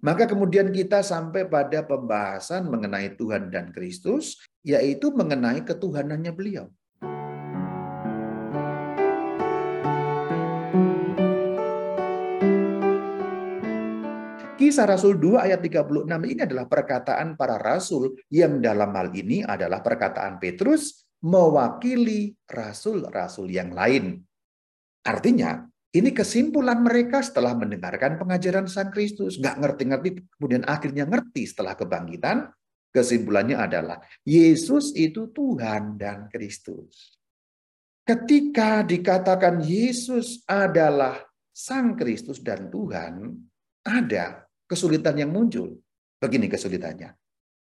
[0.00, 6.72] Maka kemudian kita sampai pada pembahasan mengenai Tuhan dan Kristus, yaitu mengenai ketuhanannya beliau.
[14.56, 19.84] Kisah Rasul 2 ayat 36 ini adalah perkataan para rasul yang dalam hal ini adalah
[19.84, 24.20] perkataan Petrus mewakili rasul-rasul yang lain.
[25.04, 29.42] Artinya, ini kesimpulan mereka setelah mendengarkan pengajaran Sang Kristus.
[29.42, 32.46] Nggak ngerti-ngerti, kemudian akhirnya ngerti setelah kebangkitan.
[32.90, 37.18] Kesimpulannya adalah, Yesus itu Tuhan dan Kristus.
[38.02, 41.22] Ketika dikatakan Yesus adalah
[41.54, 43.30] Sang Kristus dan Tuhan,
[43.86, 45.78] ada kesulitan yang muncul.
[46.18, 47.19] Begini kesulitannya.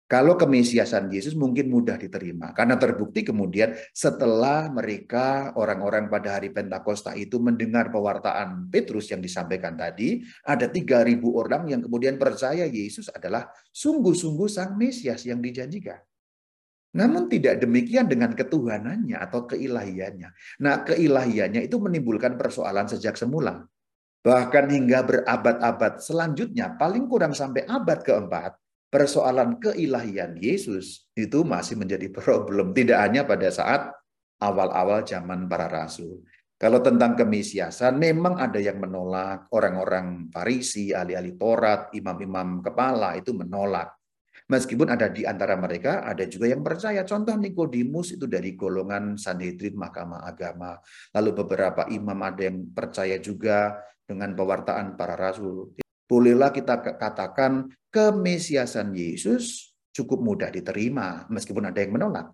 [0.09, 2.49] Kalau kemesiasan Yesus mungkin mudah diterima.
[2.57, 9.77] Karena terbukti kemudian setelah mereka orang-orang pada hari Pentakosta itu mendengar pewartaan Petrus yang disampaikan
[9.77, 16.01] tadi, ada 3.000 orang yang kemudian percaya Yesus adalah sungguh-sungguh sang Mesias yang dijanjikan.
[16.97, 20.57] Namun tidak demikian dengan ketuhanannya atau keilahiannya.
[20.65, 23.61] Nah keilahiannya itu menimbulkan persoalan sejak semula.
[24.25, 28.57] Bahkan hingga berabad-abad selanjutnya, paling kurang sampai abad keempat,
[28.89, 32.73] persoalan keilahian Yesus itu masih menjadi problem.
[32.73, 33.93] Tidak hanya pada saat
[34.41, 36.25] awal-awal zaman para rasul.
[36.59, 39.47] Kalau tentang kemisiasan, memang ada yang menolak.
[39.55, 43.95] Orang-orang Farisi, ahli-ahli Taurat, imam-imam kepala itu menolak.
[44.49, 47.07] Meskipun ada di antara mereka, ada juga yang percaya.
[47.07, 50.75] Contoh Nikodemus itu dari golongan Sanhedrin Mahkamah Agama.
[51.15, 55.79] Lalu beberapa imam ada yang percaya juga dengan pewartaan para rasul.
[56.09, 62.33] Bolehlah kita katakan kemesiasan Yesus cukup mudah diterima meskipun ada yang menolak.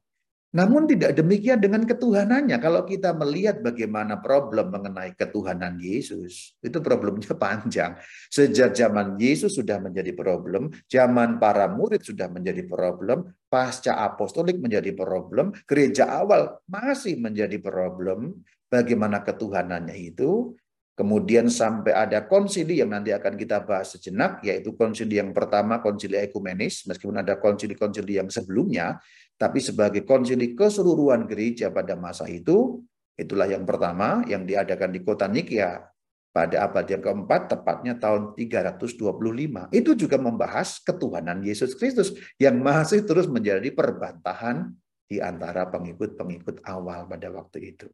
[0.56, 2.56] Namun tidak demikian dengan ketuhanannya.
[2.64, 8.00] Kalau kita melihat bagaimana problem mengenai ketuhanan Yesus, itu problemnya panjang.
[8.32, 14.96] Sejak zaman Yesus sudah menjadi problem, zaman para murid sudah menjadi problem, pasca apostolik menjadi
[14.96, 18.40] problem, gereja awal masih menjadi problem.
[18.72, 20.56] Bagaimana ketuhanannya itu
[20.96, 26.16] Kemudian sampai ada konsili yang nanti akan kita bahas sejenak, yaitu konsili yang pertama, konsili
[26.24, 29.04] ekumenis, meskipun ada konsili-konsili yang sebelumnya,
[29.36, 32.80] tapi sebagai konsili keseluruhan gereja pada masa itu,
[33.20, 35.84] itulah yang pertama yang diadakan di kota Nikia
[36.32, 39.76] pada abad yang keempat, tepatnya tahun 325.
[39.76, 44.72] Itu juga membahas ketuhanan Yesus Kristus yang masih terus menjadi perbantahan
[45.12, 47.92] di antara pengikut-pengikut awal pada waktu itu.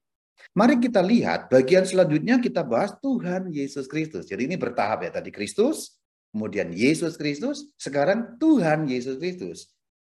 [0.51, 4.27] Mari kita lihat bagian selanjutnya kita bahas Tuhan Yesus Kristus.
[4.27, 6.01] Jadi ini bertahap ya tadi Kristus,
[6.35, 9.71] kemudian Yesus Kristus, sekarang Tuhan Yesus Kristus.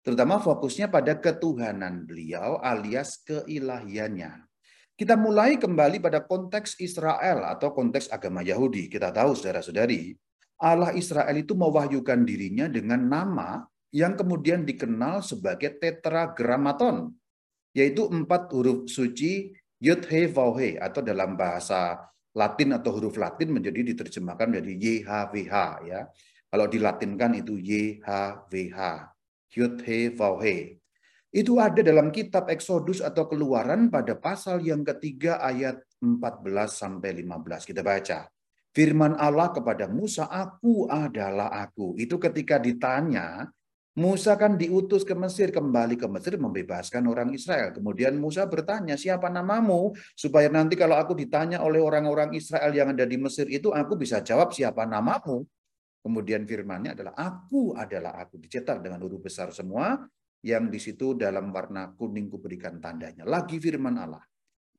[0.02, 4.50] Terutama fokusnya pada ketuhanan beliau alias keilahiannya.
[4.98, 8.90] Kita mulai kembali pada konteks Israel atau konteks agama Yahudi.
[8.90, 10.14] Kita tahu saudara-saudari,
[10.62, 13.62] Allah Israel itu mewahyukan dirinya dengan nama
[13.92, 17.12] yang kemudian dikenal sebagai tetragramaton,
[17.76, 19.52] yaitu empat huruf suci
[19.82, 21.98] Yud He Vau He atau dalam bahasa
[22.38, 25.54] Latin atau huruf Latin menjadi diterjemahkan menjadi YHWH
[25.90, 26.06] ya.
[26.46, 28.80] Kalau dilatinkan itu YHWH.
[29.52, 30.78] Yud He Vau He.
[31.32, 37.64] Itu ada dalam kitab Exodus atau Keluaran pada pasal yang ketiga ayat 14 sampai 15.
[37.64, 38.28] Kita baca.
[38.72, 43.48] Firman Allah kepada Musa, "Aku adalah aku." Itu ketika ditanya
[43.92, 47.76] Musa kan diutus ke Mesir, kembali ke Mesir membebaskan orang Israel.
[47.76, 49.92] Kemudian Musa bertanya, siapa namamu?
[50.16, 54.24] Supaya nanti kalau aku ditanya oleh orang-orang Israel yang ada di Mesir itu, aku bisa
[54.24, 55.44] jawab siapa namamu.
[56.00, 58.40] Kemudian firmannya adalah, aku adalah aku.
[58.40, 60.00] Dicetak dengan huruf besar semua,
[60.40, 63.28] yang di situ dalam warna kuning kuberikan tandanya.
[63.28, 64.24] Lagi firman Allah.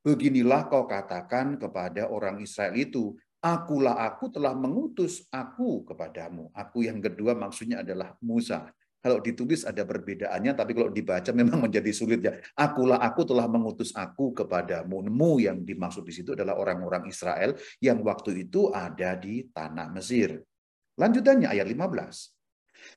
[0.02, 6.50] Beginilah kau katakan kepada orang Israel itu, akulah aku telah mengutus aku kepadamu.
[6.50, 8.74] Aku yang kedua maksudnya adalah Musa.
[9.04, 12.40] Kalau ditulis ada perbedaannya, tapi kalau dibaca memang menjadi sulit ya.
[12.56, 15.04] Akulah aku telah mengutus aku kepadamu.
[15.12, 17.52] Mu yang dimaksud di situ adalah orang-orang Israel
[17.84, 20.40] yang waktu itu ada di tanah Mesir.
[20.96, 22.32] Lanjutannya ayat 15.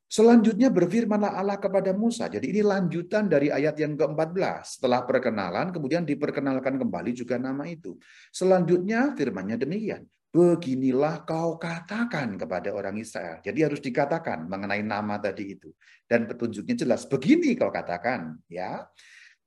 [0.07, 2.31] Selanjutnya berfirmanlah Allah kepada Musa.
[2.31, 4.80] Jadi ini lanjutan dari ayat yang ke-14.
[4.80, 8.00] Setelah perkenalan, kemudian diperkenalkan kembali juga nama itu.
[8.31, 10.07] Selanjutnya firmannya demikian
[10.38, 13.42] beginilah kau katakan kepada orang Israel.
[13.42, 15.74] Jadi harus dikatakan mengenai nama tadi itu.
[16.06, 18.38] Dan petunjuknya jelas, begini kau katakan.
[18.45, 18.86] ya.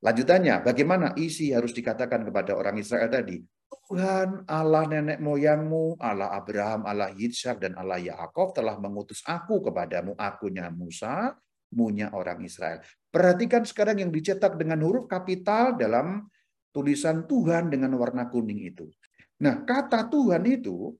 [0.03, 3.39] Lanjutannya, bagaimana isi harus dikatakan kepada orang Israel tadi?
[3.71, 10.19] Tuhan Allah nenek moyangmu, Allah Abraham, Allah Yitzhak, dan Allah Yaakov telah mengutus aku kepadamu,
[10.19, 11.39] akunya Musa,
[11.71, 12.83] munya orang Israel.
[13.15, 16.27] Perhatikan sekarang yang dicetak dengan huruf kapital dalam
[16.75, 18.91] tulisan Tuhan dengan warna kuning itu.
[19.41, 20.93] Nah, kata Tuhan itu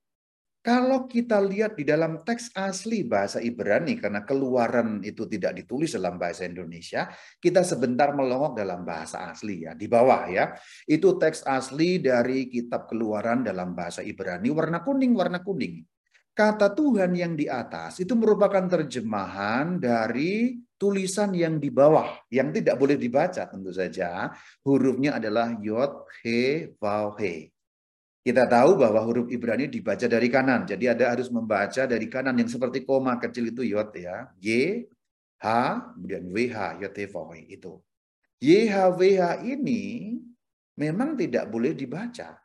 [0.61, 6.21] Kalau kita lihat di dalam teks asli bahasa Ibrani, karena keluaran itu tidak ditulis dalam
[6.21, 7.09] bahasa Indonesia,
[7.41, 10.53] kita sebentar melongok dalam bahasa asli ya, di bawah ya.
[10.85, 15.81] Itu teks asli dari kitab keluaran dalam bahasa Ibrani, warna kuning, warna kuning.
[16.37, 22.77] Kata Tuhan yang di atas itu merupakan terjemahan dari tulisan yang di bawah, yang tidak
[22.77, 24.29] boleh dibaca tentu saja.
[24.61, 27.49] Hurufnya adalah Yod, He, Vav, He.
[28.21, 30.69] Kita tahu bahwa huruf Ibrani dibaca dari kanan.
[30.69, 34.29] Jadi ada harus membaca dari kanan yang seperti koma kecil itu yod ya.
[34.37, 34.85] Y,
[35.41, 35.47] H,
[35.97, 36.97] kemudian WH, yod,
[37.49, 37.81] itu.
[38.41, 40.17] YHWH ini
[40.77, 42.41] memang tidak boleh dibaca.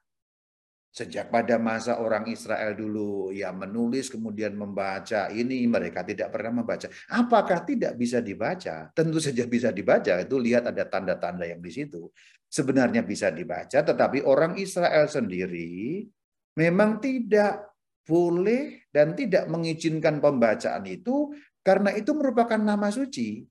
[0.95, 6.87] Sejak pada masa orang Israel dulu ya menulis kemudian membaca ini mereka tidak pernah membaca.
[7.11, 8.95] Apakah tidak bisa dibaca?
[8.95, 10.23] Tentu saja bisa dibaca.
[10.23, 12.07] Itu lihat ada tanda-tanda yang di situ
[12.55, 16.07] sebenarnya bisa dibaca, tetapi orang Israel sendiri
[16.55, 17.75] memang tidak
[18.07, 23.43] boleh dan tidak mengizinkan pembacaan itu karena itu merupakan nama suci.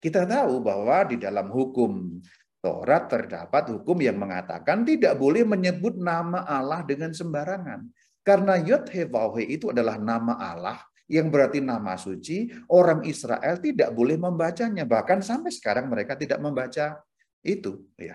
[0.00, 2.20] Kita tahu bahwa di dalam hukum
[2.60, 7.88] Taurat terdapat hukum yang mengatakan tidak boleh menyebut nama Allah dengan sembarangan.
[8.20, 10.76] Karena Yod Hevauhe itu adalah nama Allah
[11.10, 14.86] yang berarti nama suci, orang Israel tidak boleh membacanya.
[14.86, 17.02] Bahkan sampai sekarang mereka tidak membaca
[17.42, 17.90] itu.
[17.98, 18.14] ya.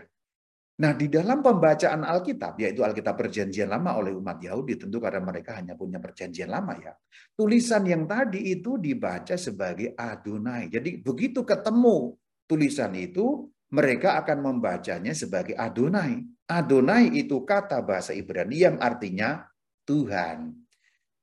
[0.75, 5.55] Nah, di dalam pembacaan Alkitab, yaitu Alkitab Perjanjian Lama oleh umat Yahudi, tentu karena mereka
[5.55, 6.91] hanya punya Perjanjian Lama ya.
[7.31, 10.67] Tulisan yang tadi itu dibaca sebagai Adonai.
[10.67, 16.21] Jadi begitu ketemu tulisan itu, mereka akan membacanya sebagai Adonai.
[16.45, 19.41] Adonai itu kata bahasa Ibrani yang artinya
[19.87, 20.53] Tuhan.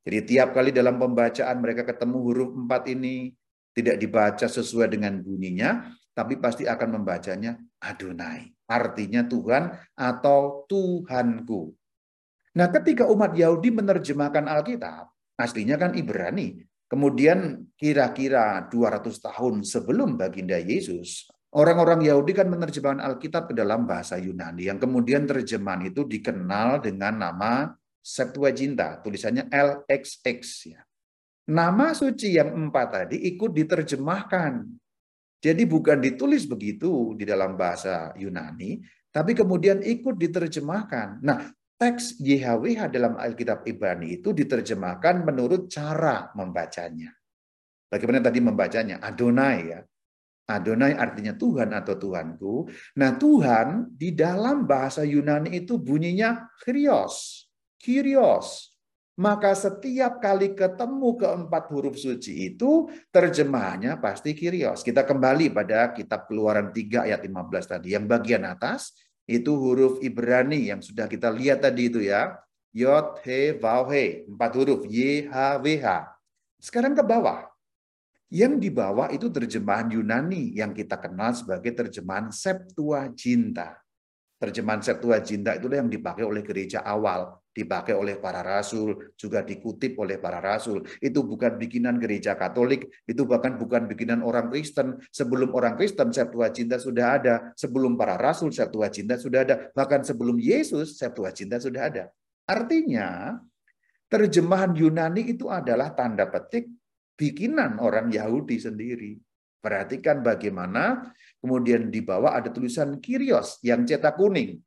[0.02, 3.30] Jadi tiap kali dalam pembacaan mereka ketemu huruf empat ini
[3.70, 8.50] tidak dibaca sesuai dengan bunyinya, tapi pasti akan membacanya Adonai.
[8.66, 11.70] Artinya Tuhan atau Tuhanku.
[12.58, 15.08] Nah ketika umat Yahudi menerjemahkan Alkitab,
[15.40, 16.60] aslinya kan Ibrani.
[16.92, 24.16] Kemudian kira-kira 200 tahun sebelum baginda Yesus, orang-orang Yahudi kan menerjemahkan Alkitab ke dalam bahasa
[24.18, 24.68] Yunani.
[24.68, 27.72] Yang kemudian terjemahan itu dikenal dengan nama
[28.02, 30.40] Septuaginta, tulisannya LXX.
[30.74, 30.82] Ya.
[31.46, 34.82] Nama suci yang empat tadi ikut diterjemahkan
[35.42, 38.78] jadi bukan ditulis begitu di dalam bahasa Yunani,
[39.10, 41.18] tapi kemudian ikut diterjemahkan.
[41.18, 47.10] Nah, teks YHWH dalam Alkitab Ibrani itu diterjemahkan menurut cara membacanya.
[47.90, 49.02] Bagaimana tadi membacanya?
[49.02, 49.82] Adonai ya.
[50.58, 52.68] Adonai artinya Tuhan atau Tuhanku.
[52.98, 57.46] Nah Tuhan di dalam bahasa Yunani itu bunyinya Kyrios.
[57.80, 58.72] Kyrios.
[59.12, 64.80] Maka setiap kali ketemu keempat huruf suci itu terjemahannya pasti kirios.
[64.80, 67.92] Kita kembali pada kitab keluaran 3 ayat 15 tadi.
[67.92, 68.96] Yang bagian atas
[69.28, 72.40] itu huruf Ibrani yang sudah kita lihat tadi itu ya.
[72.72, 74.24] Yod, He, Vav, He.
[74.24, 74.88] Empat huruf.
[74.88, 76.08] Y, H, W, H.
[76.56, 77.51] Sekarang ke bawah.
[78.32, 83.76] Yang di bawah itu terjemahan Yunani yang kita kenal sebagai terjemahan Septuaginta.
[84.40, 90.16] Terjemahan Septuaginta itulah yang dipakai oleh gereja awal dipakai oleh para rasul, juga dikutip oleh
[90.16, 90.80] para rasul.
[90.98, 94.98] Itu bukan bikinan gereja Katolik, itu bahkan bukan bikinan orang Kristen.
[95.12, 100.96] Sebelum orang Kristen Septuaginta sudah ada, sebelum para rasul Septuaginta sudah ada, bahkan sebelum Yesus
[100.96, 102.04] Septuaginta sudah ada.
[102.48, 103.36] Artinya,
[104.08, 106.66] terjemahan Yunani itu adalah tanda petik
[107.16, 109.18] bikinan orang Yahudi sendiri.
[109.62, 114.58] Perhatikan bagaimana kemudian di bawah ada tulisan Kyrios yang cetak kuning.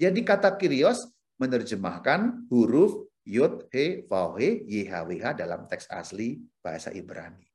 [0.00, 1.04] Jadi kata Kyrios
[1.36, 7.45] menerjemahkan huruf Yud, He, Vav, He, YHWH dalam teks asli bahasa Ibrani.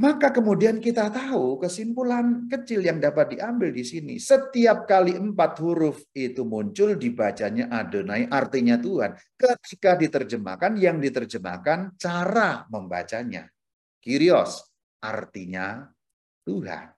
[0.00, 4.16] Maka kemudian kita tahu kesimpulan kecil yang dapat diambil di sini.
[4.16, 9.12] Setiap kali empat huruf itu muncul dibacanya Adonai artinya Tuhan.
[9.36, 13.52] Ketika diterjemahkan yang diterjemahkan cara membacanya.
[14.00, 14.64] Kyrios
[15.04, 15.84] artinya
[16.48, 16.96] Tuhan.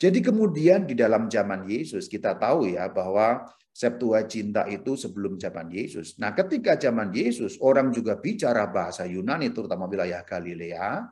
[0.00, 3.44] Jadi kemudian di dalam zaman Yesus kita tahu ya bahwa
[3.78, 6.18] Septuaginta itu sebelum zaman Yesus.
[6.18, 11.06] Nah, ketika zaman Yesus, orang juga bicara bahasa Yunani, terutama wilayah Galilea.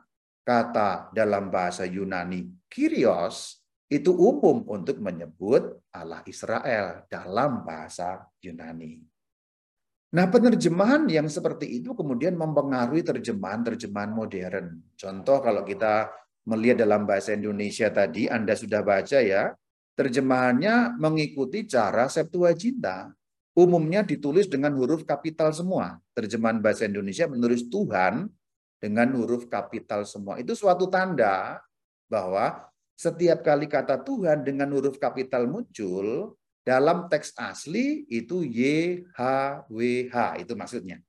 [0.47, 3.59] Kata dalam bahasa Yunani, Kyrios,
[3.91, 9.03] itu umum untuk menyebut Allah Israel dalam bahasa Yunani.
[10.15, 14.79] Nah, penerjemahan yang seperti itu kemudian mempengaruhi terjemahan-terjemahan modern.
[14.95, 16.07] Contoh kalau kita
[16.47, 19.51] melihat dalam bahasa Indonesia tadi, Anda sudah baca ya,
[19.97, 23.09] Terjemahannya mengikuti cara Septuaginta.
[23.57, 25.97] Umumnya ditulis dengan huruf kapital semua.
[26.13, 28.29] Terjemahan bahasa Indonesia menulis Tuhan
[28.77, 30.37] dengan huruf kapital semua.
[30.37, 31.61] Itu suatu tanda
[32.07, 36.33] bahwa setiap kali kata Tuhan dengan huruf kapital muncul,
[36.67, 38.59] dalam teks asli itu Y,
[39.15, 39.21] H,
[39.71, 40.43] W, H.
[40.43, 40.99] Itu maksudnya.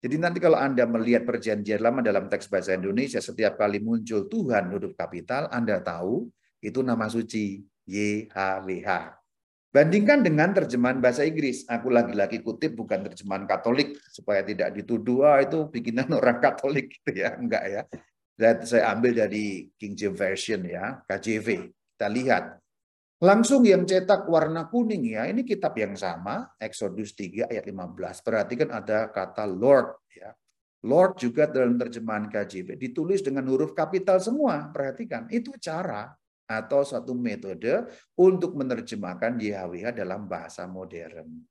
[0.00, 4.72] Jadi nanti kalau Anda melihat perjanjian lama dalam teks bahasa Indonesia, setiap kali muncul Tuhan
[4.72, 6.30] huruf kapital, Anda tahu
[6.64, 9.19] itu nama suci YHWH.
[9.70, 11.62] Bandingkan dengan terjemahan bahasa Inggris.
[11.70, 17.14] Aku lagi-lagi kutip bukan terjemahan Katolik supaya tidak dituduh ah, itu bikinan orang Katolik gitu
[17.14, 17.82] ya, enggak ya.
[18.34, 21.70] Dan saya ambil dari King James Version ya, KJV.
[21.70, 22.58] Kita lihat.
[23.20, 28.26] Langsung yang cetak warna kuning ya, ini kitab yang sama, Exodus 3 ayat 15.
[28.26, 30.34] Perhatikan ada kata Lord ya.
[30.82, 34.72] Lord juga dalam terjemahan KJV ditulis dengan huruf kapital semua.
[34.72, 36.10] Perhatikan, itu cara
[36.50, 37.86] atau satu metode
[38.18, 41.46] untuk menerjemahkan YHWH dalam bahasa modern.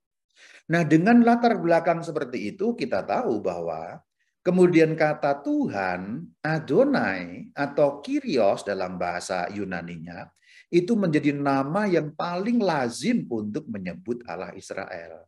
[0.68, 4.04] Nah, dengan latar belakang seperti itu kita tahu bahwa
[4.44, 10.28] kemudian kata Tuhan, Adonai atau Kyrios dalam bahasa Yunaninya
[10.70, 15.26] itu menjadi nama yang paling lazim untuk menyebut Allah Israel.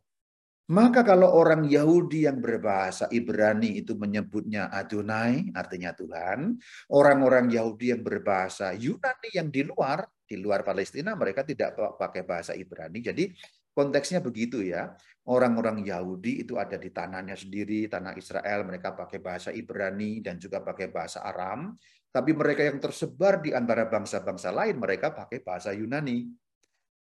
[0.70, 6.54] Maka kalau orang Yahudi yang berbahasa Ibrani itu menyebutnya Adonai, artinya Tuhan.
[6.94, 12.54] Orang-orang Yahudi yang berbahasa Yunani yang di luar, di luar Palestina, mereka tidak pakai bahasa
[12.54, 13.02] Ibrani.
[13.02, 13.34] Jadi
[13.74, 14.94] konteksnya begitu ya.
[15.26, 20.62] Orang-orang Yahudi itu ada di tanahnya sendiri, tanah Israel, mereka pakai bahasa Ibrani dan juga
[20.62, 21.74] pakai bahasa Aram.
[22.12, 26.28] Tapi mereka yang tersebar di antara bangsa-bangsa lain, mereka pakai bahasa Yunani.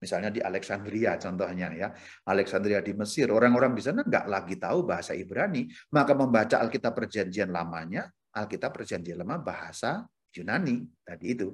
[0.01, 1.93] Misalnya di Alexandria contohnya ya.
[2.25, 7.53] Alexandria di Mesir, orang-orang di sana nggak lagi tahu bahasa Ibrani, maka membaca Alkitab Perjanjian
[7.53, 10.01] Lamanya, Alkitab Perjanjian Lama bahasa
[10.34, 11.53] Yunani tadi itu.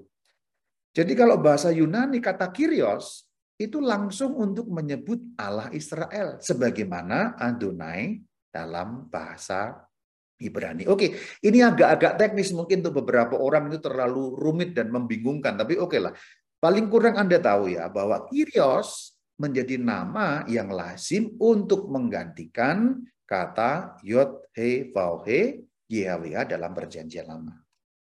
[0.95, 3.27] Jadi kalau bahasa Yunani kata Kyrios
[3.59, 9.75] itu langsung untuk menyebut Allah Israel sebagaimana Adonai dalam bahasa
[10.37, 10.85] Ibrani.
[10.85, 15.97] Oke, ini agak-agak teknis mungkin untuk beberapa orang itu terlalu rumit dan membingungkan, tapi oke
[15.97, 16.13] lah.
[16.57, 24.49] Paling kurang Anda tahu ya bahwa Kyrios menjadi nama yang lazim untuk menggantikan kata Yod
[24.57, 27.53] He Vau He YHWH dalam perjanjian lama.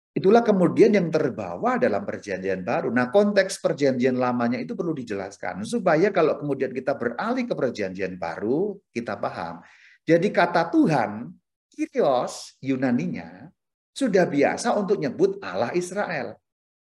[0.09, 2.89] Itulah kemudian yang terbawa dalam perjanjian baru.
[2.89, 5.61] Nah konteks perjanjian lamanya itu perlu dijelaskan.
[5.67, 9.61] Supaya kalau kemudian kita beralih ke perjanjian baru, kita paham.
[10.03, 11.29] Jadi kata Tuhan,
[11.69, 13.53] Kyrios Yunaninya,
[13.93, 16.39] sudah biasa untuk nyebut Allah Israel.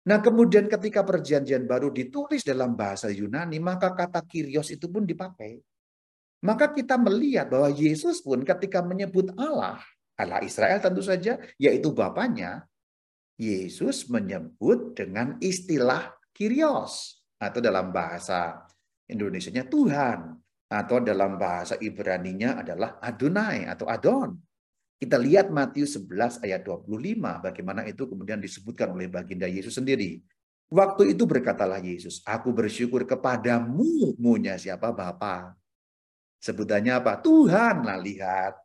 [0.04, 5.64] Nah kemudian ketika perjanjian baru ditulis dalam bahasa Yunani, maka kata Kyrios itu pun dipakai.
[6.44, 9.80] Maka kita melihat bahwa Yesus pun ketika menyebut Allah,
[10.20, 12.68] Allah Israel tentu saja, yaitu Bapaknya,
[13.40, 18.60] Yesus menyebut dengan istilah Kyrios, atau dalam bahasa
[19.08, 20.36] Indonesia Tuhan,
[20.68, 24.36] atau dalam bahasa Ibraninya adalah Adonai atau Adon.
[24.94, 26.86] Kita lihat Matius 11 ayat 25
[27.42, 30.22] bagaimana itu kemudian disebutkan oleh baginda Yesus sendiri.
[30.70, 35.54] Waktu itu berkatalah Yesus, aku bersyukur kepadamu, munya siapa Bapa.
[36.40, 37.20] Sebutannya apa?
[37.20, 38.58] Tuhan lah lihat.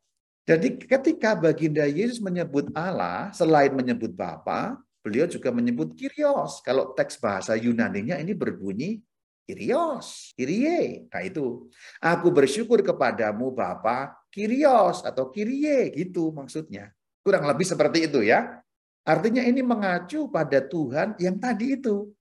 [0.49, 6.61] Jadi ketika baginda Yesus menyebut Allah, selain menyebut Bapa, beliau juga menyebut Kyrios.
[6.65, 8.99] Kalau teks bahasa Yunaninya ini berbunyi
[9.47, 11.09] Kyrios, Kyrie.
[11.09, 16.93] Nah itu, aku bersyukur kepadamu Bapa Kyrios atau Kyrie gitu maksudnya.
[17.25, 18.61] Kurang lebih seperti itu ya.
[19.03, 22.13] Artinya ini mengacu pada Tuhan yang tadi itu.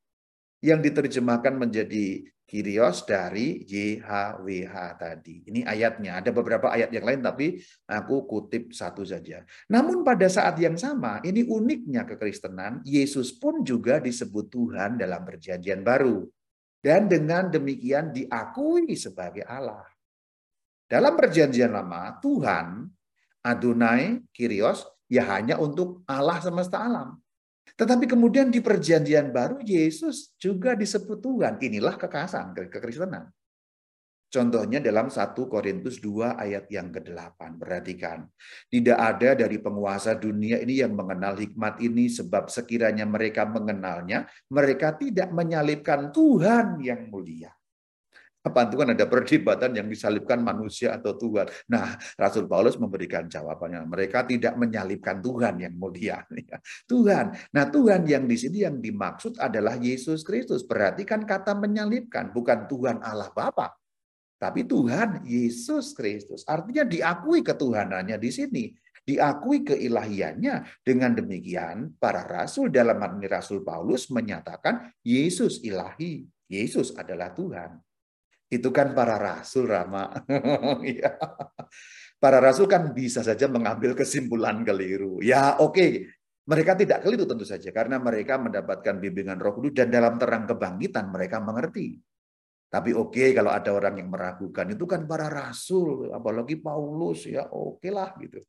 [0.58, 5.44] Yang diterjemahkan menjadi Kyrios dari YHWH tadi.
[5.52, 6.16] Ini ayatnya.
[6.24, 9.44] Ada beberapa ayat yang lain tapi aku kutip satu saja.
[9.68, 15.84] Namun pada saat yang sama, ini uniknya kekristenan, Yesus pun juga disebut Tuhan dalam perjanjian
[15.84, 16.24] baru.
[16.80, 19.84] Dan dengan demikian diakui sebagai Allah.
[20.88, 22.88] Dalam perjanjian lama, Tuhan,
[23.45, 27.21] Adonai, Kyrios, ya hanya untuk Allah semesta alam.
[27.76, 31.61] Tetapi kemudian di perjanjian baru, Yesus juga disebut Tuhan.
[31.61, 33.28] Inilah kekasan kekristenan.
[34.28, 37.57] Contohnya dalam 1 Korintus 2 ayat yang ke-8.
[37.57, 38.28] Perhatikan.
[38.68, 44.92] Tidak ada dari penguasa dunia ini yang mengenal hikmat ini sebab sekiranya mereka mengenalnya, mereka
[45.00, 47.49] tidak menyalibkan Tuhan yang mulia.
[48.49, 51.47] Apa Tuhan ada perdebatan yang disalibkan manusia atau Tuhan.
[51.69, 53.85] Nah, Rasul Paulus memberikan jawabannya.
[53.85, 56.25] Mereka tidak menyalibkan Tuhan yang mulia.
[56.90, 57.37] Tuhan.
[57.52, 60.64] Nah, Tuhan yang di sini yang dimaksud adalah Yesus Kristus.
[60.64, 63.76] Perhatikan kata menyalibkan, bukan Tuhan Allah Bapa.
[64.38, 66.47] Tapi Tuhan Yesus Kristus.
[66.47, 68.64] Artinya diakui ketuhanannya di sini.
[69.02, 70.87] Diakui keilahiannya.
[70.87, 76.23] Dengan demikian para rasul dalam ini Rasul Paulus menyatakan Yesus ilahi.
[76.49, 77.88] Yesus adalah Tuhan.
[78.49, 80.09] Itu kan para rasul Rama.
[80.85, 81.21] Iya.
[82.19, 85.23] para rasul kan bisa saja mengambil kesimpulan keliru.
[85.23, 85.90] Ya oke, okay.
[86.50, 91.14] mereka tidak keliru tentu saja karena mereka mendapatkan bimbingan Roh Kudus dan dalam terang kebangkitan
[91.14, 91.95] mereka mengerti.
[92.69, 97.49] Tapi oke okay, kalau ada orang yang meragukan itu kan para rasul, apalagi Paulus ya
[97.49, 98.43] oke okay lah gitu.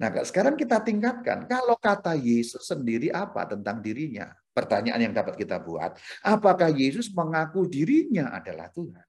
[0.00, 1.44] Nah, sekarang kita tingkatkan.
[1.44, 4.32] Kalau kata Yesus sendiri apa tentang dirinya?
[4.50, 5.94] Pertanyaan yang dapat kita buat.
[6.26, 9.06] Apakah Yesus mengaku dirinya adalah Tuhan?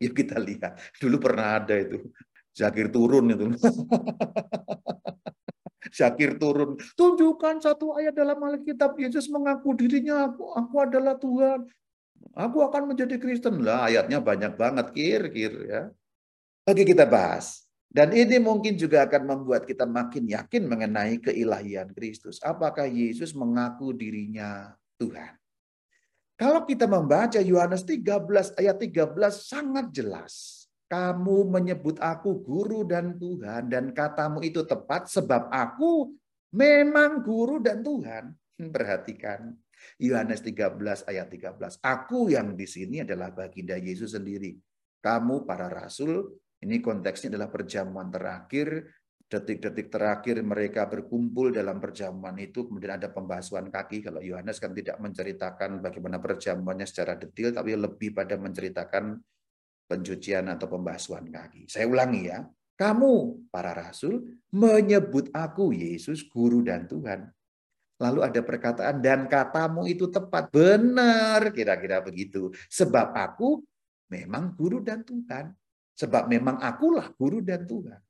[0.00, 0.80] Yuk kita lihat.
[0.96, 2.08] Dulu pernah ada itu.
[2.56, 3.52] Zakir turun itu.
[5.98, 6.80] Zakir turun.
[6.96, 8.96] Tunjukkan satu ayat dalam Alkitab.
[8.96, 11.68] Yesus mengaku dirinya, aku, aku adalah Tuhan.
[12.32, 13.60] Aku akan menjadi Kristen.
[13.60, 14.86] Lah ayatnya banyak banget.
[14.96, 15.92] Kir-kir ya.
[16.64, 17.69] Oke kita bahas.
[17.90, 22.38] Dan ini mungkin juga akan membuat kita makin yakin mengenai keilahian Kristus.
[22.38, 25.34] Apakah Yesus mengaku dirinya Tuhan?
[26.38, 30.64] Kalau kita membaca Yohanes 13 ayat 13 sangat jelas.
[30.90, 36.14] Kamu menyebut aku guru dan Tuhan dan katamu itu tepat sebab aku
[36.50, 38.34] memang guru dan Tuhan.
[38.58, 39.54] Perhatikan
[40.02, 41.78] Yohanes 13 ayat 13.
[41.78, 44.58] Aku yang di sini adalah baginda Yesus sendiri.
[44.98, 46.26] Kamu para rasul
[46.60, 48.84] ini konteksnya adalah perjamuan terakhir,
[49.30, 54.04] detik-detik terakhir mereka berkumpul dalam perjamuan itu, kemudian ada pembasuhan kaki.
[54.04, 59.16] Kalau Yohanes kan tidak menceritakan bagaimana perjamuannya secara detail, tapi lebih pada menceritakan
[59.88, 61.70] pencucian atau pembasuhan kaki.
[61.70, 62.44] Saya ulangi ya,
[62.76, 67.30] kamu para rasul menyebut aku Yesus guru dan Tuhan.
[68.00, 70.48] Lalu ada perkataan dan katamu itu tepat.
[70.48, 72.48] Benar kira-kira begitu.
[72.72, 73.60] Sebab aku
[74.08, 75.52] memang guru dan Tuhan.
[75.96, 78.00] Sebab memang akulah guru dan Tuhan.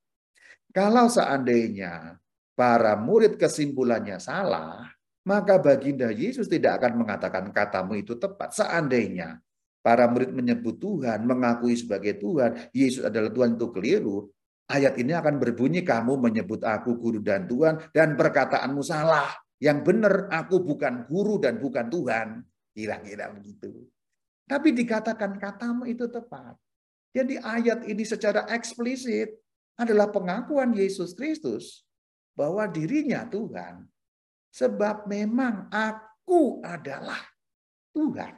[0.70, 2.18] Kalau seandainya
[2.54, 4.86] para murid kesimpulannya salah,
[5.26, 8.54] maka baginda Yesus tidak akan mengatakan katamu itu tepat.
[8.54, 9.42] Seandainya
[9.82, 14.30] para murid menyebut Tuhan, mengakui sebagai Tuhan, Yesus adalah Tuhan itu keliru,
[14.70, 19.28] ayat ini akan berbunyi kamu menyebut aku guru dan Tuhan dan perkataanmu salah.
[19.60, 22.40] Yang benar aku bukan guru dan bukan Tuhan.
[22.72, 23.92] Kira-kira begitu.
[24.48, 26.56] Tapi dikatakan katamu itu tepat.
[27.10, 29.34] Jadi ayat ini secara eksplisit
[29.74, 31.82] adalah pengakuan Yesus Kristus
[32.38, 33.88] bahwa dirinya Tuhan.
[34.50, 37.22] Sebab memang aku adalah
[37.94, 38.34] Tuhan.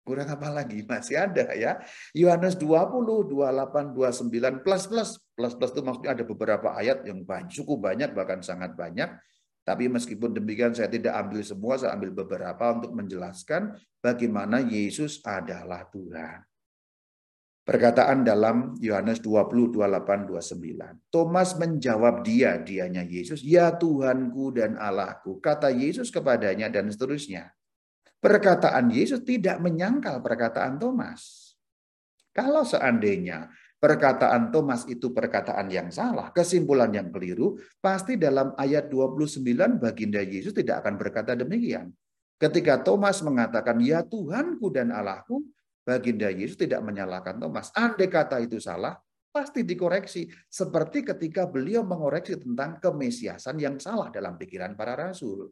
[0.00, 0.80] Kurang apa lagi?
[0.82, 1.76] Masih ada ya.
[2.16, 5.10] Yohanes 20, 28, 29, plus plus.
[5.36, 9.12] Plus plus itu maksudnya ada beberapa ayat yang banyak, cukup banyak, bahkan sangat banyak.
[9.62, 15.86] Tapi meskipun demikian saya tidak ambil semua, saya ambil beberapa untuk menjelaskan bagaimana Yesus adalah
[15.92, 16.49] Tuhan.
[17.70, 21.06] Perkataan dalam Yohanes 20, 28, 29.
[21.06, 25.38] Thomas menjawab dia, dianya Yesus, Ya Tuhanku dan Allahku.
[25.38, 27.54] Kata Yesus kepadanya dan seterusnya.
[28.18, 31.54] Perkataan Yesus tidak menyangkal perkataan Thomas.
[32.34, 33.46] Kalau seandainya
[33.78, 40.50] perkataan Thomas itu perkataan yang salah, kesimpulan yang keliru, pasti dalam ayat 29 baginda Yesus
[40.58, 41.94] tidak akan berkata demikian.
[42.34, 45.46] Ketika Thomas mengatakan, Ya Tuhanku dan Allahku,
[45.80, 47.72] Baginda Yesus tidak menyalahkan Thomas.
[47.72, 48.96] Andai kata itu salah,
[49.32, 50.28] pasti dikoreksi.
[50.50, 55.50] Seperti ketika beliau mengoreksi tentang kemesiasan yang salah dalam pikiran para rasul.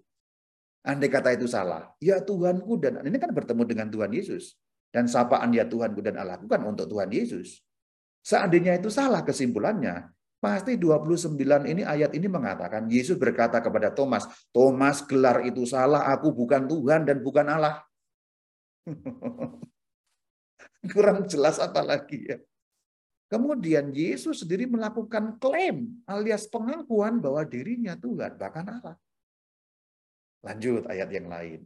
[0.85, 4.55] Andai kata itu salah, ya Tuhanku dan ini kan bertemu dengan Tuhan Yesus.
[4.88, 7.61] Dan sapaan ya Tuhanku dan Allahku kan untuk Tuhan Yesus.
[8.25, 10.09] Seandainya itu salah kesimpulannya,
[10.41, 11.37] pasti 29
[11.69, 17.05] ini ayat ini mengatakan Yesus berkata kepada Thomas, Thomas gelar itu salah, aku bukan Tuhan
[17.05, 17.85] dan bukan Allah.
[20.95, 22.38] Kurang jelas apa lagi ya.
[23.29, 28.97] Kemudian Yesus sendiri melakukan klaim alias pengakuan bahwa dirinya Tuhan, bahkan Allah.
[30.41, 31.61] Lanjut ayat yang lain.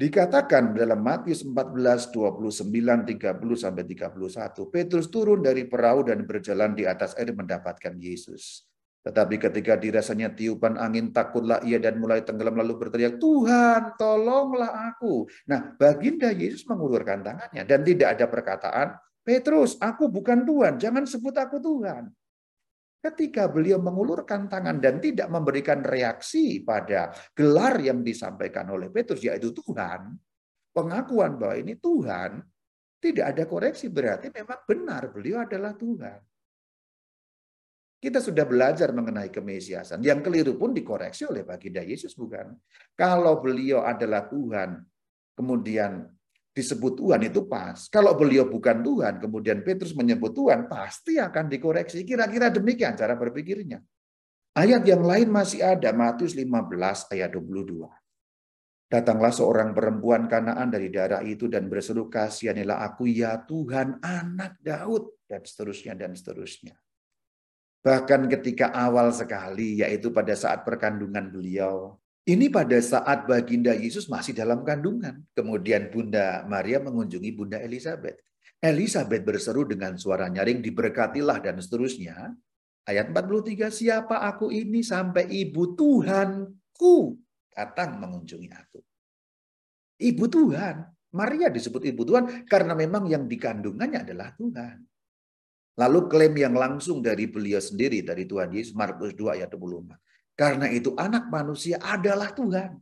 [0.00, 6.88] Dikatakan dalam Matius 14, 29, 30 sampai 31, Petrus turun dari perahu dan berjalan di
[6.88, 8.64] atas air mendapatkan Yesus.
[9.00, 15.24] Tetapi ketika dirasanya tiupan angin, takutlah ia dan mulai tenggelam lalu berteriak, Tuhan tolonglah aku.
[15.48, 18.88] Nah baginda Yesus mengulurkan tangannya dan tidak ada perkataan,
[19.24, 22.12] Petrus aku bukan Tuhan, jangan sebut aku Tuhan.
[23.00, 29.56] Ketika beliau mengulurkan tangan dan tidak memberikan reaksi pada gelar yang disampaikan oleh Petrus, yaitu
[29.56, 30.12] Tuhan,
[30.76, 32.44] pengakuan bahwa ini Tuhan,
[33.00, 36.20] tidak ada koreksi berarti memang benar beliau adalah Tuhan.
[38.00, 40.00] Kita sudah belajar mengenai kemesiasan.
[40.00, 42.56] Yang keliru pun dikoreksi oleh baginda Yesus bukan.
[42.96, 44.80] Kalau beliau adalah Tuhan,
[45.36, 46.08] kemudian
[46.56, 47.92] disebut Tuhan itu pas.
[47.92, 52.00] Kalau beliau bukan Tuhan, kemudian Petrus menyebut Tuhan, pasti akan dikoreksi.
[52.08, 53.84] Kira-kira demikian cara berpikirnya.
[54.56, 57.84] Ayat yang lain masih ada, Matius 15 ayat 22.
[58.90, 65.22] Datanglah seorang perempuan kanaan dari daerah itu dan berseru kasihanilah aku ya Tuhan anak Daud
[65.30, 66.74] dan seterusnya dan seterusnya.
[67.80, 71.96] Bahkan ketika awal sekali, yaitu pada saat perkandungan beliau.
[72.28, 75.24] Ini pada saat baginda Yesus masih dalam kandungan.
[75.32, 78.20] Kemudian Bunda Maria mengunjungi Bunda Elizabeth.
[78.60, 82.36] Elizabeth berseru dengan suara nyaring, diberkatilah dan seterusnya.
[82.84, 87.16] Ayat 43, siapa aku ini sampai ibu Tuhanku
[87.48, 88.80] datang mengunjungi aku.
[90.00, 90.84] Ibu Tuhan,
[91.16, 94.76] Maria disebut ibu Tuhan karena memang yang dikandungannya adalah Tuhan.
[95.80, 99.96] Lalu klaim yang langsung dari beliau sendiri, dari Tuhan Yesus, Markus 2 ayat 24.
[100.36, 102.76] Karena itu anak manusia adalah Tuhan.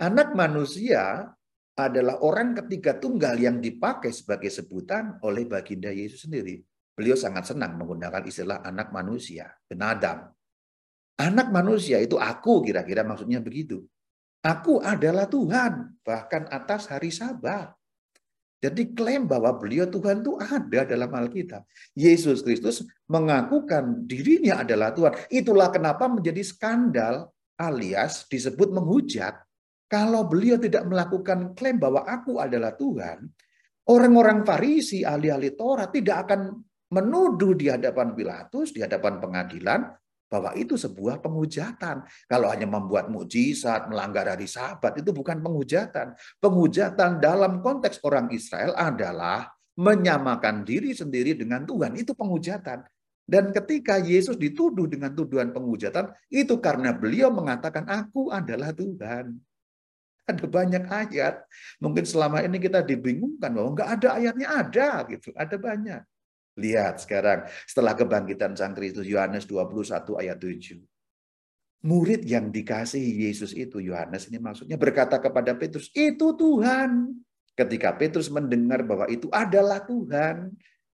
[0.00, 1.28] Anak manusia
[1.76, 6.64] adalah orang ketiga tunggal yang dipakai sebagai sebutan oleh baginda Yesus sendiri.
[6.96, 10.32] Beliau sangat senang menggunakan istilah anak manusia, benadam.
[11.20, 13.84] Anak manusia itu aku kira-kira maksudnya begitu.
[14.40, 17.74] Aku adalah Tuhan, bahkan atas hari sabat.
[18.64, 21.68] Jadi klaim bahwa beliau Tuhan itu ada dalam Alkitab.
[21.92, 22.80] Yesus Kristus
[23.12, 25.12] mengakukan dirinya adalah Tuhan.
[25.28, 27.28] Itulah kenapa menjadi skandal
[27.60, 29.36] alias disebut menghujat.
[29.84, 33.28] Kalau beliau tidak melakukan klaim bahwa aku adalah Tuhan,
[33.92, 36.56] orang-orang Farisi, ahli-ahli Torah tidak akan
[36.88, 39.92] menuduh di hadapan Pilatus, di hadapan pengadilan,
[40.34, 42.02] bahwa itu sebuah penghujatan.
[42.26, 46.18] Kalau hanya membuat mujizat, melanggar hari sabat, itu bukan penghujatan.
[46.42, 51.94] Penghujatan dalam konteks orang Israel adalah menyamakan diri sendiri dengan Tuhan.
[51.94, 52.82] Itu penghujatan.
[53.24, 59.38] Dan ketika Yesus dituduh dengan tuduhan penghujatan, itu karena beliau mengatakan, aku adalah Tuhan.
[60.24, 61.46] Ada banyak ayat.
[61.78, 65.30] Mungkin selama ini kita dibingungkan bahwa enggak ada ayatnya ada gitu.
[65.36, 66.02] Ada banyak.
[66.54, 70.78] Lihat sekarang setelah kebangkitan Sang Kristus Yohanes 21 ayat 7.
[71.84, 77.12] Murid yang dikasihi Yesus itu Yohanes ini maksudnya berkata kepada Petrus, "Itu Tuhan."
[77.54, 80.50] Ketika Petrus mendengar bahwa itu adalah Tuhan,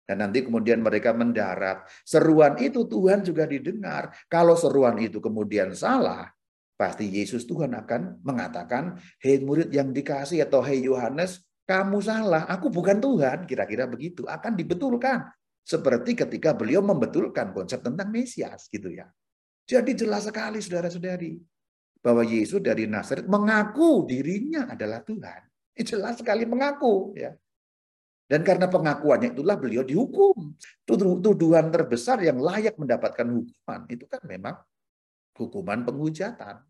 [0.08, 1.84] dan nanti kemudian mereka mendarat.
[2.02, 4.08] Seruan itu Tuhan juga didengar.
[4.26, 6.32] Kalau seruan itu kemudian salah,
[6.80, 12.72] pasti Yesus Tuhan akan mengatakan, hei murid yang dikasih atau hei Yohanes, kamu salah, aku
[12.72, 13.44] bukan Tuhan.
[13.44, 14.24] Kira-kira begitu.
[14.24, 15.28] Akan dibetulkan.
[15.68, 19.04] Seperti ketika beliau membetulkan konsep tentang Mesias gitu ya.
[19.68, 21.36] Jadi jelas sekali saudara-saudari
[22.00, 25.44] bahwa Yesus dari Nazaret mengaku dirinya adalah Tuhan.
[25.92, 27.36] Jelas sekali mengaku ya.
[28.28, 30.56] Dan karena pengakuannya itulah beliau dihukum.
[30.88, 34.56] Tuduhan terbesar yang layak mendapatkan hukuman itu kan memang
[35.36, 36.64] hukuman penghujatan.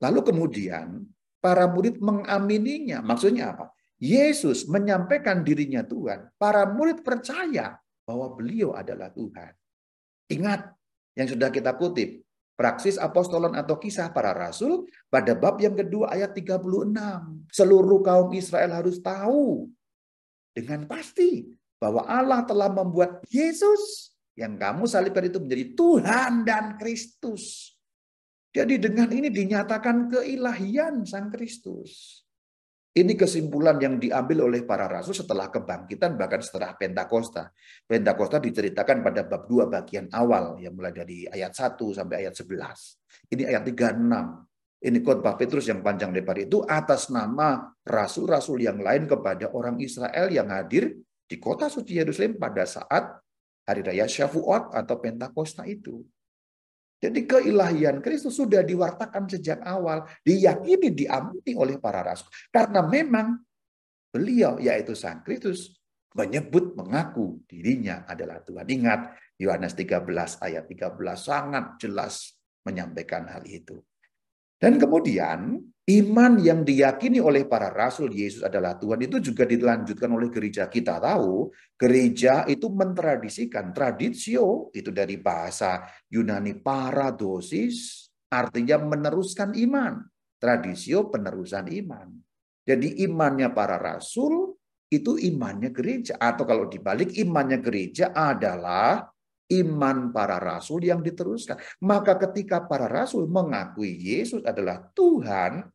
[0.00, 1.04] Lalu kemudian
[1.40, 3.04] para murid mengamininya.
[3.04, 3.72] Maksudnya apa?
[4.04, 9.56] Yesus menyampaikan dirinya Tuhan, para murid percaya bahwa beliau adalah Tuhan.
[10.28, 10.76] Ingat
[11.16, 12.20] yang sudah kita kutip,
[12.52, 16.60] praksis apostolan atau kisah para rasul pada bab yang kedua ayat 36.
[17.48, 19.72] Seluruh kaum Israel harus tahu
[20.52, 21.48] dengan pasti
[21.80, 27.72] bahwa Allah telah membuat Yesus yang kamu salibkan itu menjadi Tuhan dan Kristus.
[28.54, 32.23] Jadi dengan ini dinyatakan keilahian Sang Kristus.
[32.94, 37.50] Ini kesimpulan yang diambil oleh para rasul setelah kebangkitan bahkan setelah Pentakosta.
[37.82, 43.34] Pentakosta diceritakan pada bab 2 bagian awal yang mulai dari ayat 1 sampai ayat 11.
[43.34, 43.98] Ini ayat 36.
[44.84, 50.30] Ini khotbah Petrus yang panjang lebar itu atas nama rasul-rasul yang lain kepada orang Israel
[50.30, 50.94] yang hadir
[51.26, 53.10] di kota suci Yerusalem pada saat
[53.66, 55.98] hari raya Syafuot atau Pentakosta itu.
[57.04, 62.32] Jadi keilahian Kristus sudah diwartakan sejak awal, diyakini, diamini oleh para rasul.
[62.48, 63.44] Karena memang
[64.08, 65.76] beliau, yaitu Sang Kristus,
[66.16, 68.64] menyebut, mengaku dirinya adalah Tuhan.
[68.64, 69.00] Ingat,
[69.36, 73.84] Yohanes 13 ayat 13 sangat jelas menyampaikan hal itu.
[74.56, 80.32] Dan kemudian iman yang diyakini oleh para rasul Yesus adalah Tuhan itu juga dilanjutkan oleh
[80.32, 80.64] gereja.
[80.72, 90.00] Kita tahu gereja itu mentradisikan tradisio itu dari bahasa Yunani paradosis artinya meneruskan iman.
[90.40, 92.08] Tradisio penerusan iman.
[92.64, 94.56] Jadi imannya para rasul
[94.88, 99.04] itu imannya gereja atau kalau dibalik imannya gereja adalah
[99.52, 101.60] iman para rasul yang diteruskan.
[101.84, 105.73] Maka ketika para rasul mengakui Yesus adalah Tuhan,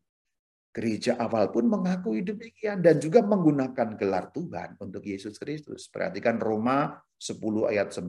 [0.69, 5.89] gereja awal pun mengakui demikian dan juga menggunakan gelar Tuhan untuk Yesus Kristus.
[5.89, 8.05] Perhatikan Roma 10 ayat 9.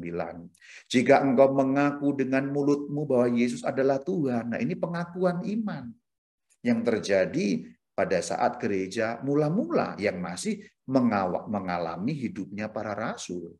[0.86, 5.88] Jika engkau mengaku dengan mulutmu bahwa Yesus adalah Tuhan, nah ini pengakuan iman
[6.60, 7.64] yang terjadi
[7.96, 10.60] pada saat gereja mula-mula yang masih
[11.48, 13.56] mengalami hidupnya para rasul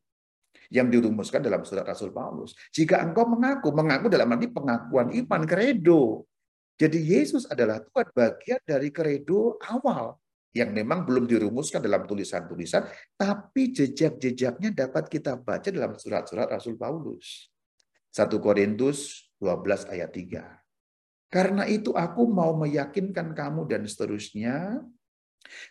[0.71, 2.55] yang dirumuskan dalam surat Rasul Paulus.
[2.71, 6.30] Jika engkau mengaku, mengaku dalam arti pengakuan iman, kredo.
[6.81, 10.17] Jadi Yesus adalah Tuhan bagian dari kredo awal
[10.57, 12.89] yang memang belum dirumuskan dalam tulisan-tulisan,
[13.21, 17.53] tapi jejak-jejaknya dapat kita baca dalam surat-surat Rasul Paulus.
[18.11, 21.31] 1 Korintus 12 ayat 3.
[21.31, 24.83] Karena itu aku mau meyakinkan kamu dan seterusnya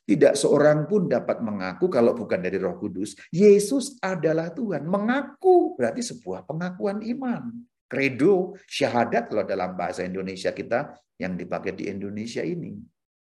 [0.01, 4.81] Tidak seorang pun dapat mengaku kalau bukan dari Roh Kudus, Yesus adalah Tuhan.
[4.89, 7.68] Mengaku berarti sebuah pengakuan iman.
[7.89, 12.77] Credo, syahadat kalau dalam bahasa Indonesia kita yang dipakai di Indonesia ini.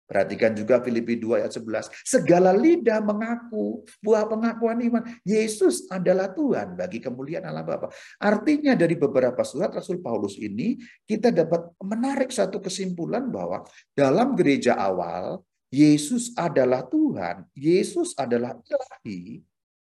[0.06, 1.88] Perhatikan juga Filipi 2 ayat 11.
[2.04, 5.08] Segala lidah mengaku buah pengakuan iman.
[5.24, 7.88] Yesus adalah Tuhan bagi kemuliaan Allah Bapa.
[8.20, 10.76] Artinya dari beberapa surat Rasul Paulus ini
[11.08, 13.64] kita dapat menarik satu kesimpulan bahwa
[13.96, 15.40] dalam gereja awal
[15.72, 19.40] Yesus adalah Tuhan, Yesus adalah ilahi,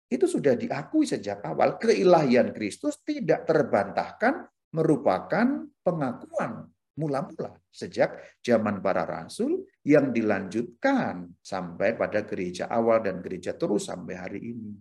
[0.08, 1.76] itu sudah diakui sejak awal.
[1.76, 12.24] Keilahian Kristus tidak terbantahkan merupakan pengakuan mula-mula sejak zaman para rasul yang dilanjutkan sampai pada
[12.24, 14.72] gereja awal dan gereja terus sampai hari ini.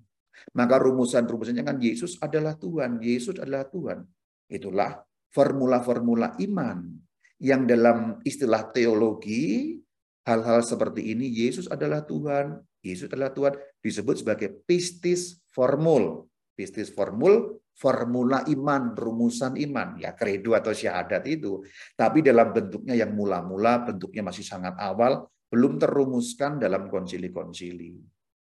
[0.56, 4.04] Maka rumusan-rumusannya kan Yesus adalah Tuhan, Yesus adalah Tuhan.
[4.52, 5.00] Itulah
[5.32, 6.92] formula-formula iman
[7.40, 9.76] yang dalam istilah teologi
[10.24, 13.54] hal-hal seperti ini Yesus adalah Tuhan, Yesus adalah Tuhan
[13.84, 16.28] disebut sebagai pistis formul.
[16.56, 21.60] Pistis formul formula iman, rumusan iman, ya kredo atau syahadat itu.
[21.94, 28.00] Tapi dalam bentuknya yang mula-mula, bentuknya masih sangat awal, belum terumuskan dalam konsili-konsili.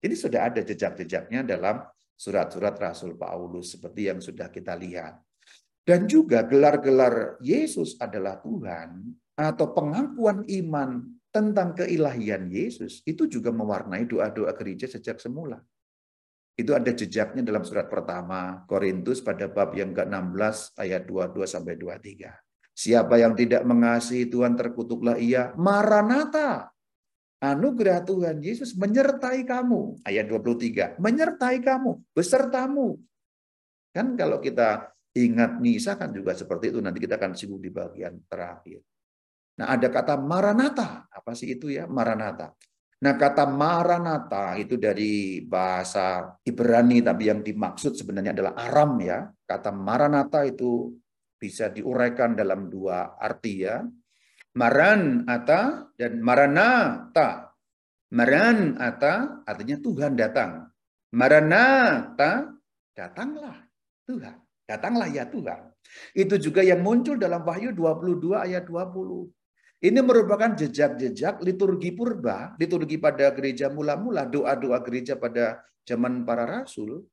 [0.04, 1.80] Ini sudah ada jejak-jejaknya dalam
[2.14, 5.24] surat-surat Rasul Paulus seperti yang sudah kita lihat.
[5.84, 9.04] Dan juga gelar-gelar Yesus adalah Tuhan
[9.36, 15.60] atau pengakuan iman tentang keilahian Yesus itu juga mewarnai doa-doa gereja sejak semula.
[16.54, 22.30] Itu ada jejaknya dalam surat pertama Korintus pada bab yang ke-16 ayat 22 sampai 23.
[22.74, 25.54] Siapa yang tidak mengasihi Tuhan terkutuklah ia.
[25.58, 26.70] Maranatha.
[27.44, 30.06] Anugerah Tuhan Yesus menyertai kamu.
[30.08, 30.96] Ayat 23.
[31.02, 33.02] Menyertai kamu, besertamu.
[33.92, 36.80] Kan kalau kita ingat Nisa kan juga seperti itu.
[36.82, 38.82] Nanti kita akan sibuk di bagian terakhir.
[39.60, 41.06] Nah ada kata Maranatha.
[41.10, 41.86] Apa sih itu ya?
[41.86, 42.58] Maranatha.
[43.04, 49.28] Nah, kata maranata itu dari bahasa Ibrani, tapi yang dimaksud sebenarnya adalah Aram ya.
[49.44, 50.96] Kata maranata itu
[51.36, 53.84] bisa diuraikan dalam dua arti ya.
[54.56, 57.52] Maran ata dan maranata.
[58.16, 60.72] Maran ata artinya Tuhan datang.
[61.12, 62.56] Maranata
[62.96, 63.68] datanglah
[64.08, 64.40] Tuhan.
[64.64, 65.76] Datanglah ya Tuhan.
[66.16, 69.28] Itu juga yang muncul dalam Wahyu 22 ayat 20.
[69.84, 77.04] Ini merupakan jejak-jejak liturgi purba, liturgi pada gereja mula-mula, doa-doa gereja pada zaman para rasul.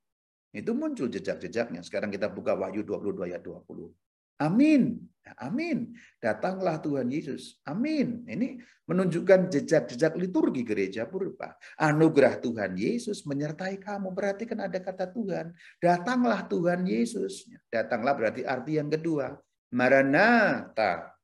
[0.55, 1.83] Itu muncul jejak-jejaknya.
[1.83, 3.91] Sekarang kita buka Wahyu 22 ayat 20.
[4.39, 5.03] Amin.
[5.21, 5.99] Ya, amin.
[6.23, 7.59] Datanglah Tuhan Yesus.
[7.67, 8.25] Amin.
[8.25, 11.59] Ini menunjukkan jejak-jejak liturgi gereja purba.
[11.75, 14.15] Anugerah Tuhan Yesus menyertai kamu.
[14.15, 15.53] Berarti kan ada kata Tuhan.
[15.83, 17.51] Datanglah Tuhan Yesus.
[17.67, 19.35] Datanglah berarti arti yang kedua.
[19.75, 21.20] Maranatha.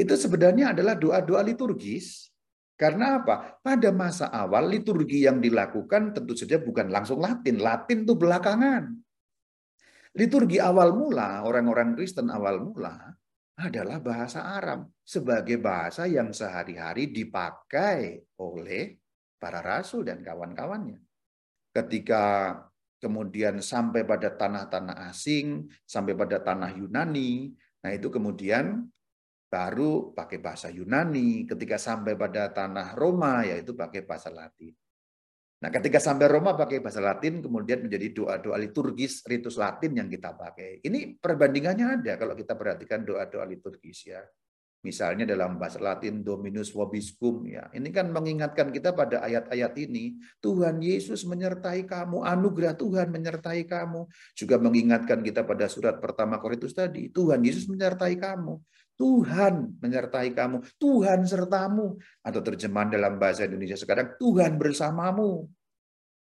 [0.00, 2.32] Itu sebenarnya adalah doa-doa liturgis.
[2.72, 3.60] Karena apa?
[3.60, 7.60] Pada masa awal liturgi yang dilakukan tentu saja bukan langsung Latin.
[7.60, 8.96] Latin itu belakangan.
[10.16, 13.12] Liturgi awal mula, orang-orang Kristen awal mula
[13.60, 18.96] adalah bahasa Arab sebagai bahasa yang sehari-hari dipakai oleh
[19.36, 20.96] para rasul dan kawan-kawannya.
[21.76, 22.56] Ketika
[22.96, 27.52] kemudian sampai pada tanah-tanah asing, sampai pada tanah Yunani,
[27.84, 28.88] nah itu kemudian
[29.50, 34.70] baru pakai bahasa Yunani, ketika sampai pada tanah Roma yaitu pakai bahasa Latin.
[35.60, 40.32] Nah, ketika sampai Roma pakai bahasa Latin, kemudian menjadi doa-doa liturgis, ritus Latin yang kita
[40.32, 40.80] pakai.
[40.80, 44.24] Ini perbandingannya ada kalau kita perhatikan doa-doa liturgis ya.
[44.80, 47.68] Misalnya dalam bahasa Latin Dominus vobiscum ya.
[47.76, 54.08] Ini kan mengingatkan kita pada ayat-ayat ini, Tuhan Yesus menyertai kamu, anugerah Tuhan menyertai kamu.
[54.32, 58.56] Juga mengingatkan kita pada surat pertama Korintus tadi, Tuhan Yesus menyertai kamu.
[59.00, 61.96] Tuhan menyertai kamu, Tuhan sertamu.
[62.20, 65.48] Atau terjemahan dalam bahasa Indonesia sekarang, Tuhan bersamamu.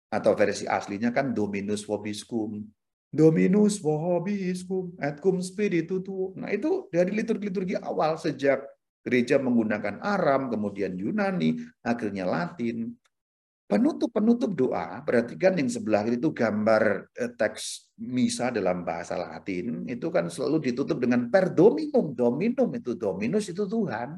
[0.07, 2.63] Atau versi aslinya kan Dominus vobiscum.
[3.11, 6.31] Dominus vobiscum et cum spiritu tu.
[6.39, 8.63] Nah itu dari liturgi-liturgi awal sejak
[9.03, 12.95] gereja menggunakan Aram, kemudian Yunani, akhirnya Latin.
[13.69, 20.25] Penutup-penutup doa, perhatikan yang sebelah itu gambar eh, teks misa dalam bahasa Latin, itu kan
[20.25, 22.17] selalu ditutup dengan per dominum.
[22.17, 24.17] Dominum itu dominus itu Tuhan.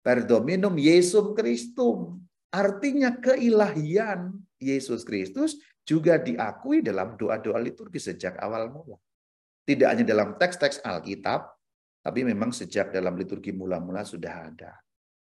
[0.00, 2.24] Per dominum Yesum Christum.
[2.48, 8.96] Artinya keilahian Yesus Kristus juga diakui dalam doa-doa liturgi sejak awal mula.
[9.68, 11.44] Tidak hanya dalam teks-teks Alkitab,
[12.00, 14.72] tapi memang sejak dalam liturgi mula-mula sudah ada.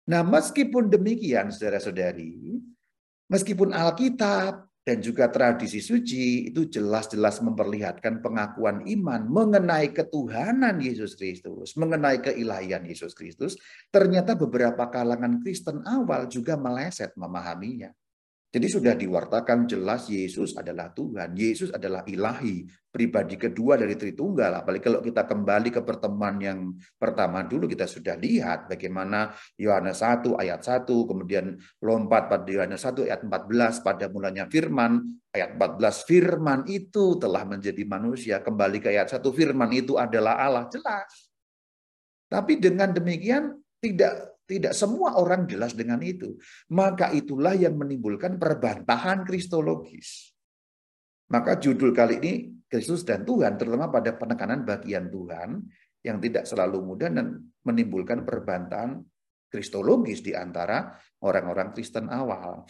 [0.09, 2.59] Nah, meskipun demikian, saudara-saudari,
[3.31, 11.79] Meskipun Alkitab dan juga tradisi suci itu jelas-jelas memperlihatkan pengakuan iman mengenai ketuhanan Yesus Kristus,
[11.79, 13.55] mengenai keilahian Yesus Kristus.
[13.87, 17.95] Ternyata beberapa kalangan Kristen awal juga meleset memahaminya.
[18.53, 22.61] Jadi sudah diwartakan jelas Yesus adalah Tuhan, Yesus adalah ilahi,
[22.93, 24.61] pribadi kedua dari Tritunggal.
[24.61, 30.37] Apalagi kalau kita kembali ke pertemuan yang pertama dulu kita sudah lihat bagaimana Yohanes 1
[30.37, 35.01] ayat 1, kemudian lompat pada Yohanes 1 ayat 14 pada mulanya firman,
[35.33, 40.69] ayat 14 firman itu telah menjadi manusia, kembali ke ayat 1 firman itu adalah Allah,
[40.69, 41.09] jelas.
[42.29, 46.35] Tapi dengan demikian tidak tidak semua orang jelas dengan itu.
[46.71, 50.35] Maka itulah yang menimbulkan perbantahan kristologis.
[51.31, 52.33] Maka judul kali ini
[52.67, 55.61] Kristus dan Tuhan, terutama pada penekanan bagian Tuhan
[56.03, 58.99] yang tidak selalu mudah dan menimbulkan perbantahan
[59.47, 60.91] kristologis di antara
[61.23, 62.67] orang-orang Kristen awal.